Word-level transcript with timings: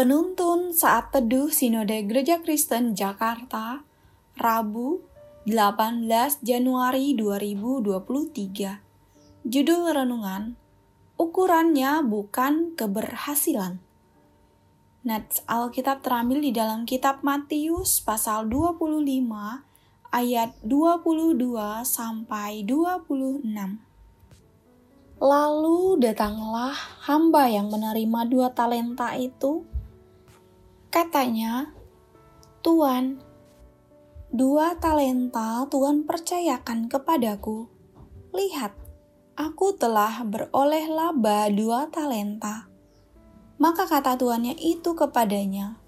Penuntun 0.00 0.72
saat 0.72 1.12
teduh 1.12 1.52
Sinode 1.52 2.00
Gereja 2.08 2.40
Kristen 2.40 2.96
Jakarta, 2.96 3.84
Rabu, 4.32 5.04
18 5.44 6.40
Januari 6.40 7.12
2023. 7.12 8.80
Judul 9.44 9.92
renungan, 9.92 10.56
ukurannya 11.20 12.00
bukan 12.00 12.72
keberhasilan. 12.80 13.76
Nats 15.04 15.44
Alkitab 15.44 16.00
terambil 16.00 16.48
di 16.48 16.56
dalam 16.56 16.88
kitab 16.88 17.20
Matius 17.20 18.00
pasal 18.00 18.48
25 18.48 19.04
ayat 20.16 20.56
22 20.64 21.84
sampai 21.84 22.64
26. 22.64 23.44
Lalu 25.20 25.80
datanglah 26.00 26.72
hamba 27.04 27.52
yang 27.52 27.68
menerima 27.68 28.20
dua 28.32 28.48
talenta 28.56 29.12
itu. 29.20 29.68
Katanya, 30.90 31.70
Tuan, 32.60 33.22
dua 34.34 34.74
talenta 34.76 35.64
Tuhan 35.70 36.02
percayakan 36.02 36.90
kepadaku. 36.90 37.70
Lihat, 38.34 38.74
aku 39.38 39.78
telah 39.78 40.26
beroleh 40.26 40.90
laba 40.90 41.46
dua 41.48 41.86
talenta. 41.88 42.66
Maka 43.62 43.86
kata 43.86 44.18
tuannya 44.18 44.58
itu 44.58 44.92
kepadanya, 44.98 45.78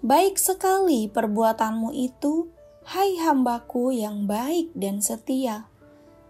Baik 0.00 0.40
sekali 0.40 1.08
perbuatanmu 1.08 1.92
itu, 1.92 2.48
hai 2.88 3.20
hambaku 3.20 3.92
yang 3.92 4.24
baik 4.24 4.72
dan 4.72 5.04
setia 5.04 5.68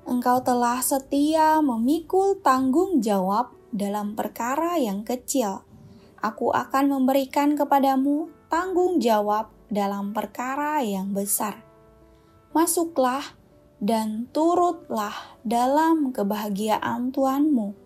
engkau 0.06 0.38
telah 0.40 0.78
setia 0.80 1.58
memikul 1.58 2.38
tanggung 2.38 3.02
jawab 3.02 3.50
dalam 3.74 4.14
perkara 4.14 4.78
yang 4.78 5.02
kecil. 5.02 5.65
Aku 6.20 6.52
akan 6.52 6.92
memberikan 6.92 7.56
kepadamu 7.56 8.32
tanggung 8.48 8.98
jawab 9.02 9.52
dalam 9.72 10.16
perkara 10.16 10.80
yang 10.80 11.12
besar. 11.12 11.60
Masuklah 12.56 13.36
dan 13.82 14.30
turutlah 14.32 15.36
dalam 15.44 16.14
kebahagiaan 16.14 17.12
Tuhanmu. 17.12 17.76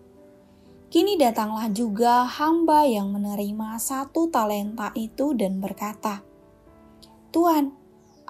Kini 0.91 1.15
datanglah 1.15 1.71
juga 1.71 2.27
hamba 2.27 2.83
yang 2.83 3.11
menerima 3.15 3.79
satu 3.79 4.27
talenta 4.27 4.91
itu 4.95 5.31
dan 5.35 5.63
berkata, 5.63 6.19
"Tuhan, 7.31 7.81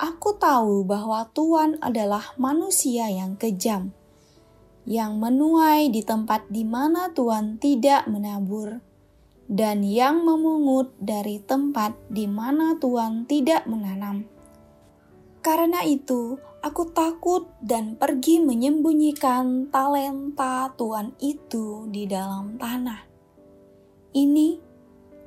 Aku 0.01 0.33
tahu 0.33 0.81
bahwa 0.81 1.29
Tuhan 1.29 1.77
adalah 1.77 2.33
manusia 2.33 3.05
yang 3.13 3.37
kejam, 3.37 3.93
yang 4.89 5.21
menuai 5.21 5.93
di 5.93 6.01
tempat 6.01 6.49
di 6.49 6.65
mana 6.65 7.13
Tuhan 7.13 7.61
tidak 7.61 8.09
menabur, 8.09 8.81
dan 9.51 9.83
yang 9.83 10.23
memungut 10.23 10.95
dari 10.95 11.43
tempat 11.43 11.91
di 12.07 12.23
mana 12.31 12.79
Tuhan 12.79 13.27
tidak 13.27 13.67
menanam. 13.67 14.23
Karena 15.43 15.83
itu, 15.83 16.39
aku 16.63 16.95
takut 16.95 17.51
dan 17.59 17.99
pergi 17.99 18.39
menyembunyikan 18.39 19.67
talenta 19.67 20.71
Tuhan 20.79 21.11
itu 21.19 21.91
di 21.91 22.07
dalam 22.07 22.55
tanah. 22.55 23.03
Ini 24.15 24.47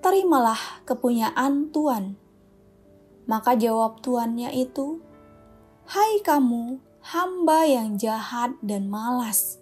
terimalah 0.01 0.89
kepunyaan 0.89 1.69
Tuhan 1.69 2.25
maka 3.25 3.57
jawab 3.57 4.05
tuannya 4.05 4.53
itu, 4.53 5.01
Hai 5.85 6.21
kamu, 6.25 6.81
hamba 7.13 7.69
yang 7.69 8.01
jahat 8.01 8.57
dan 8.65 8.89
malas. 8.89 9.61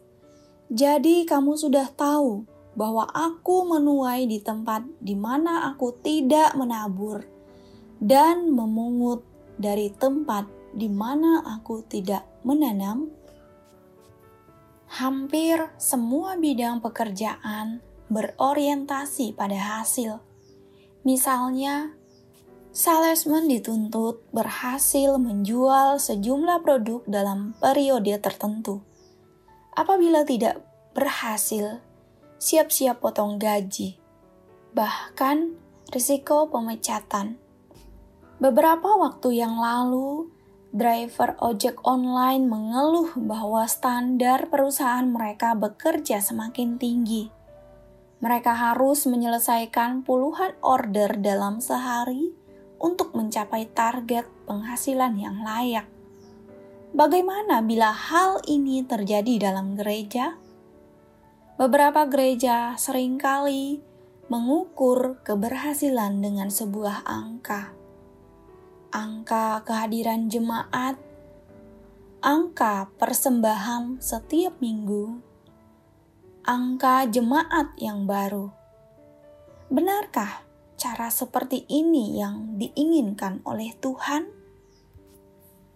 Jadi 0.71 1.27
kamu 1.27 1.59
sudah 1.59 1.91
tahu 1.94 2.47
bahwa 2.72 3.05
aku 3.12 3.69
menuai 3.69 4.25
di 4.25 4.41
tempat 4.41 4.84
di 5.00 5.12
mana 5.12 5.69
aku 5.72 5.93
tidak 6.00 6.56
menabur 6.56 7.21
dan 8.00 8.50
memungut 8.50 9.22
dari 9.60 9.93
tempat 9.93 10.49
di 10.72 10.88
mana 10.88 11.44
aku 11.44 11.84
tidak 11.84 12.25
menanam. 12.43 13.12
Hampir 14.93 15.72
semua 15.81 16.37
bidang 16.37 16.84
pekerjaan 16.84 17.81
berorientasi 18.12 19.32
pada 19.32 19.56
hasil. 19.56 20.21
Misalnya, 21.06 21.97
salesman 22.77 23.49
dituntut 23.49 24.21
berhasil 24.37 25.16
menjual 25.16 25.97
sejumlah 25.97 26.61
produk 26.61 27.00
dalam 27.09 27.56
periode 27.56 28.12
tertentu. 28.21 28.84
Apabila 29.72 30.28
tidak 30.28 30.61
berhasil, 30.93 31.81
siap-siap 32.43 32.99
potong 32.99 33.39
gaji, 33.39 33.95
bahkan 34.75 35.55
risiko 35.95 36.51
pemecatan. 36.51 37.39
Beberapa 38.43 38.99
waktu 38.99 39.39
yang 39.39 39.63
lalu, 39.63 40.27
driver 40.75 41.39
ojek 41.39 41.79
online 41.87 42.51
mengeluh 42.51 43.15
bahwa 43.15 43.63
standar 43.71 44.51
perusahaan 44.51 45.07
mereka 45.07 45.55
bekerja 45.55 46.19
semakin 46.19 46.83
tinggi. 46.83 47.31
Mereka 48.19 48.51
harus 48.51 49.07
menyelesaikan 49.07 50.03
puluhan 50.03 50.59
order 50.67 51.23
dalam 51.23 51.63
sehari 51.63 52.35
untuk 52.83 53.15
mencapai 53.15 53.71
target 53.71 54.27
penghasilan 54.51 55.15
yang 55.15 55.47
layak. 55.47 55.87
Bagaimana 56.91 57.63
bila 57.63 57.95
hal 57.95 58.43
ini 58.51 58.83
terjadi 58.83 59.47
dalam 59.47 59.79
gereja? 59.79 60.42
Beberapa 61.62 62.11
gereja 62.11 62.75
sering 62.75 63.23
kali 63.23 63.78
mengukur 64.27 65.23
keberhasilan 65.23 66.19
dengan 66.19 66.50
sebuah 66.50 67.06
angka. 67.06 67.71
Angka 68.91 69.62
kehadiran 69.62 70.27
jemaat, 70.27 70.99
angka 72.19 72.91
persembahan 72.99 74.03
setiap 74.03 74.59
minggu, 74.59 75.23
angka 76.43 77.06
jemaat 77.06 77.79
yang 77.79 78.11
baru. 78.11 78.50
Benarkah 79.71 80.43
cara 80.75 81.15
seperti 81.15 81.62
ini 81.71 82.19
yang 82.19 82.59
diinginkan 82.59 83.39
oleh 83.47 83.71
Tuhan? 83.79 84.27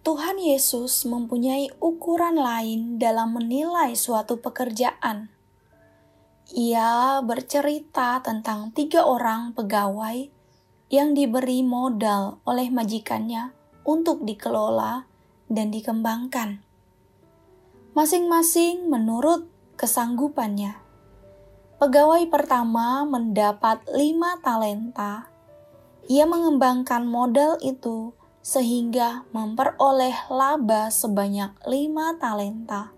Tuhan 0.03 0.35
Yesus 0.35 1.07
mempunyai 1.07 1.71
ukuran 1.79 2.35
lain 2.35 2.99
dalam 2.99 3.39
menilai 3.39 3.95
suatu 3.95 4.43
pekerjaan. 4.43 5.36
Ia 6.55 7.19
bercerita 7.27 8.23
tentang 8.23 8.71
tiga 8.71 9.03
orang 9.03 9.51
pegawai 9.51 10.31
yang 10.87 11.11
diberi 11.11 11.59
modal 11.59 12.39
oleh 12.47 12.71
majikannya 12.71 13.51
untuk 13.83 14.23
dikelola 14.23 15.03
dan 15.51 15.75
dikembangkan. 15.75 16.63
Masing-masing 17.91 18.87
menurut 18.87 19.51
kesanggupannya. 19.75 20.79
Pegawai 21.83 22.23
pertama 22.31 23.03
mendapat 23.03 23.83
lima 23.91 24.39
talenta. 24.39 25.27
Ia 26.07 26.23
mengembangkan 26.23 27.03
modal 27.03 27.59
itu 27.59 28.15
sehingga 28.39 29.27
memperoleh 29.35 30.31
laba 30.31 30.87
sebanyak 30.87 31.51
lima 31.67 32.15
talenta. 32.15 32.95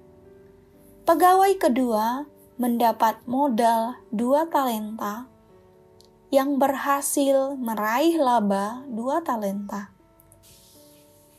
Pegawai 1.10 1.58
kedua 1.58 2.30
mendapat 2.60 3.24
modal 3.24 3.96
dua 4.12 4.44
talenta 4.52 5.32
yang 6.28 6.60
berhasil 6.60 7.56
meraih 7.56 8.20
laba 8.20 8.84
dua 8.92 9.24
talenta. 9.24 9.96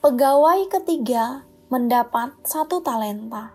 Pegawai 0.01 0.65
ketiga 0.73 1.45
mendapat 1.69 2.33
satu 2.41 2.81
talenta, 2.81 3.53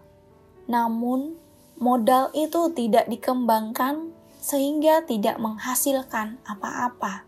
namun 0.69 1.41
modal 1.81 2.29
itu 2.37 2.69
tidak 2.69 3.09
dikembangkan 3.09 4.13
sehingga 4.37 5.01
tidak 5.01 5.41
menghasilkan 5.41 6.37
apa-apa. 6.45 7.25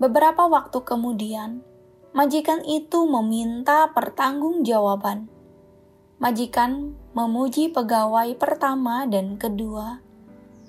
Beberapa 0.00 0.48
waktu 0.48 0.80
kemudian, 0.88 1.60
majikan 2.16 2.64
itu 2.64 3.04
meminta 3.04 3.92
pertanggungjawaban. 3.92 5.28
Majikan 6.22 6.94
memuji 7.18 7.66
pegawai 7.74 8.38
pertama 8.38 9.02
dan 9.10 9.34
kedua. 9.34 9.98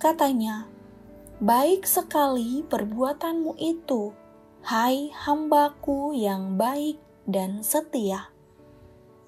Katanya, 0.02 0.66
"Baik 1.38 1.86
sekali 1.86 2.66
perbuatanmu 2.66 3.62
itu, 3.62 4.18
hai 4.66 5.14
hambaku 5.14 6.18
yang 6.18 6.58
baik 6.58 6.98
dan 7.30 7.62
setia." 7.62 8.34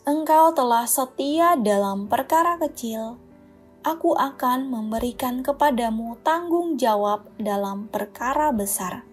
Engkau 0.02 0.50
telah 0.58 0.90
setia 0.90 1.54
dalam 1.62 2.10
perkara 2.10 2.58
kecil, 2.58 3.22
aku 3.86 4.18
akan 4.18 4.66
memberikan 4.66 5.46
kepadamu 5.46 6.18
tanggung 6.26 6.74
jawab 6.74 7.30
dalam 7.38 7.86
perkara 7.86 8.50
besar. 8.50 9.06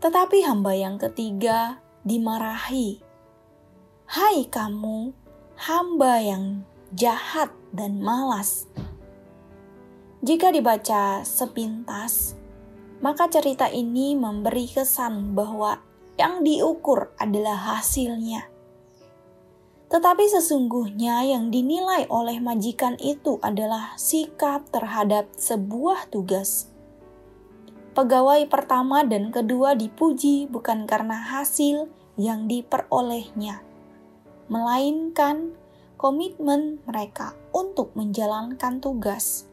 Tetapi 0.00 0.48
hamba 0.48 0.72
yang 0.72 0.96
ketiga 0.96 1.76
dimarahi. 2.08 3.09
Hai 4.10 4.42
kamu, 4.50 5.14
hamba 5.54 6.18
yang 6.18 6.66
jahat 6.90 7.54
dan 7.70 8.02
malas. 8.02 8.66
Jika 10.18 10.50
dibaca 10.50 11.22
sepintas, 11.22 12.34
maka 12.98 13.30
cerita 13.30 13.70
ini 13.70 14.18
memberi 14.18 14.66
kesan 14.66 15.38
bahwa 15.38 15.78
yang 16.18 16.42
diukur 16.42 17.14
adalah 17.22 17.78
hasilnya. 17.78 18.50
Tetapi 19.94 20.26
sesungguhnya 20.26 21.30
yang 21.30 21.54
dinilai 21.54 22.10
oleh 22.10 22.42
majikan 22.42 22.98
itu 22.98 23.38
adalah 23.46 23.94
sikap 23.94 24.66
terhadap 24.74 25.30
sebuah 25.38 26.10
tugas. 26.10 26.66
Pegawai 27.94 28.42
pertama 28.50 29.06
dan 29.06 29.30
kedua 29.30 29.78
dipuji 29.78 30.50
bukan 30.50 30.90
karena 30.90 31.14
hasil 31.14 31.86
yang 32.18 32.50
diperolehnya, 32.50 33.69
melainkan 34.50 35.54
komitmen 35.94 36.82
mereka 36.82 37.38
untuk 37.54 37.94
menjalankan 37.94 38.82
tugas. 38.82 39.46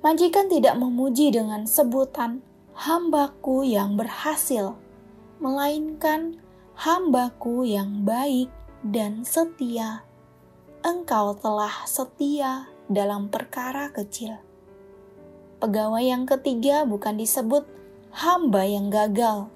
Majikan 0.00 0.48
tidak 0.48 0.74
memuji 0.80 1.30
dengan 1.30 1.68
sebutan 1.68 2.40
"hambaku 2.74 3.62
yang 3.62 3.94
berhasil", 3.94 4.74
melainkan 5.38 6.40
"hambaku 6.74 7.68
yang 7.68 8.02
baik 8.02 8.48
dan 8.80 9.22
setia. 9.22 10.02
Engkau 10.82 11.38
telah 11.38 11.86
setia 11.86 12.66
dalam 12.90 13.30
perkara 13.30 13.94
kecil. 13.94 14.34
Pegawai 15.62 16.02
yang 16.02 16.26
ketiga 16.26 16.82
bukan 16.82 17.14
disebut 17.14 17.62
hamba 18.10 18.66
yang 18.66 18.90
gagal, 18.90 19.46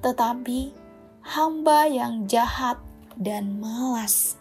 tetapi 0.00 0.72
hamba 1.20 1.84
yang 1.84 2.24
jahat 2.24 2.80
dan 3.20 3.60
malas. 3.60 4.40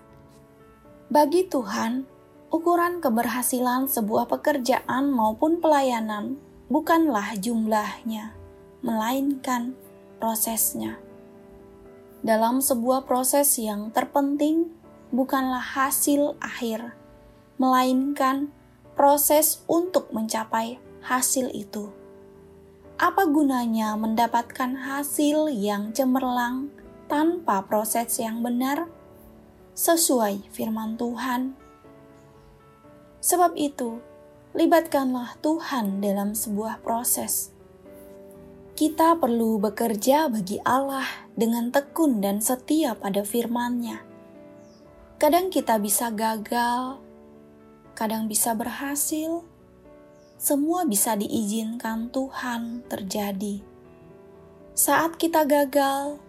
Bagi 1.12 1.46
Tuhan, 1.46 2.08
ukuran 2.50 3.04
keberhasilan 3.04 3.92
sebuah 3.92 4.32
pekerjaan 4.32 5.12
maupun 5.12 5.60
pelayanan 5.60 6.40
bukanlah 6.72 7.36
jumlahnya, 7.38 8.34
melainkan 8.82 9.76
prosesnya 10.18 10.98
dalam 12.20 12.60
sebuah 12.60 13.08
proses 13.08 13.56
yang 13.56 13.96
terpenting 13.96 14.68
bukanlah 15.16 15.64
hasil 15.64 16.36
akhir, 16.44 16.92
melainkan 17.56 18.52
proses 19.00 19.64
untuk 19.72 20.12
mencapai 20.12 20.84
hasil 21.00 21.48
itu. 21.56 21.88
Apa 23.00 23.24
gunanya 23.24 23.96
mendapatkan 23.96 24.76
hasil 24.76 25.48
yang 25.48 25.96
cemerlang 25.96 26.68
tanpa 27.10 27.66
proses 27.66 28.16
yang 28.22 28.46
benar? 28.46 28.86
Sesuai 29.74 30.48
firman 30.54 30.96
Tuhan. 30.96 31.58
Sebab 33.20 33.58
itu, 33.58 34.00
libatkanlah 34.54 35.36
Tuhan 35.42 36.00
dalam 36.00 36.38
sebuah 36.38 36.80
proses 36.86 37.52
kita 38.80 39.20
perlu 39.20 39.60
bekerja 39.60 40.32
bagi 40.32 40.56
Allah 40.64 41.04
dengan 41.36 41.68
tekun 41.68 42.24
dan 42.24 42.40
setia 42.40 42.96
pada 42.96 43.28
firman-Nya. 43.28 44.00
Kadang 45.20 45.52
kita 45.52 45.76
bisa 45.84 46.08
gagal, 46.16 47.04
kadang 47.92 48.32
bisa 48.32 48.56
berhasil, 48.56 49.44
semua 50.40 50.88
bisa 50.88 51.20
diizinkan 51.20 52.08
Tuhan 52.08 52.88
terjadi. 52.88 53.60
Saat 54.80 55.20
kita 55.20 55.44
gagal, 55.44 56.24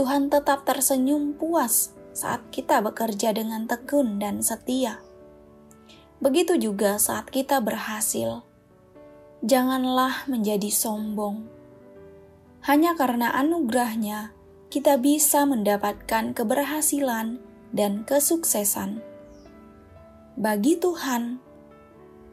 Tuhan 0.00 0.32
tetap 0.32 0.64
tersenyum 0.64 1.36
puas 1.36 1.92
saat 2.16 2.40
kita 2.48 2.80
bekerja 2.80 3.36
dengan 3.36 3.68
tekun 3.68 4.16
dan 4.16 4.40
setia. 4.40 4.96
Begitu 6.24 6.56
juga 6.56 6.96
saat 6.96 7.28
kita 7.28 7.60
berhasil, 7.60 8.40
janganlah 9.44 10.24
menjadi 10.24 10.72
sombong 10.72 11.60
hanya 12.60 12.92
karena 12.92 13.32
anugerahnya, 13.32 14.36
kita 14.68 15.00
bisa 15.00 15.48
mendapatkan 15.48 16.36
keberhasilan 16.36 17.40
dan 17.72 18.04
kesuksesan. 18.04 19.00
Bagi 20.36 20.76
Tuhan, 20.76 21.40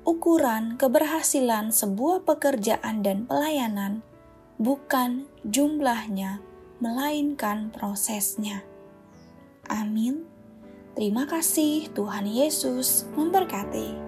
ukuran 0.04 0.76
keberhasilan 0.76 1.72
sebuah 1.72 2.28
pekerjaan 2.28 3.08
dan 3.08 3.24
pelayanan 3.24 4.04
bukan 4.60 5.32
jumlahnya, 5.48 6.44
melainkan 6.80 7.70
prosesnya. 7.74 8.64
Amin. 9.68 10.24
Terima 10.98 11.30
kasih, 11.30 11.94
Tuhan 11.94 12.26
Yesus 12.26 13.06
memberkati. 13.14 14.07